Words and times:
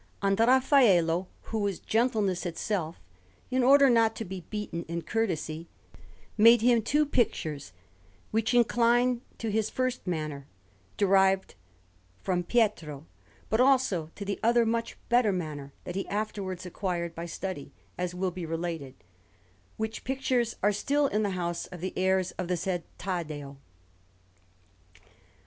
And 0.19 0.39
Raffaello, 0.39 1.27
who 1.43 1.59
was 1.59 1.77
gentleness 1.79 2.43
itself, 2.47 2.99
in 3.51 3.61
order 3.61 3.87
not 3.87 4.15
to 4.15 4.25
be 4.25 4.41
beaten 4.49 4.83
in 4.85 5.03
courtesy, 5.03 5.67
made 6.39 6.61
him 6.63 6.81
two 6.81 7.05
pictures, 7.05 7.71
which 8.31 8.55
incline 8.55 9.21
to 9.37 9.51
his 9.51 9.69
first 9.69 10.07
manner, 10.07 10.47
derived 10.97 11.53
from 12.19 12.43
Pietro, 12.43 13.05
but 13.47 13.61
also 13.61 14.09
to 14.15 14.25
the 14.25 14.39
other 14.41 14.65
much 14.65 14.97
better 15.07 15.31
manner 15.31 15.71
that 15.83 15.93
he 15.93 16.07
afterwards 16.07 16.65
acquired 16.65 17.13
by 17.13 17.27
study, 17.27 17.71
as 17.95 18.15
will 18.15 18.31
be 18.31 18.43
related; 18.43 18.95
which 19.77 20.03
pictures 20.03 20.55
are 20.63 20.71
still 20.71 21.05
in 21.05 21.21
the 21.21 21.29
house 21.37 21.67
of 21.67 21.79
the 21.79 21.93
heirs 21.95 22.31
of 22.39 22.47
the 22.47 22.57
said 22.57 22.83
Taddeo. 22.97 23.55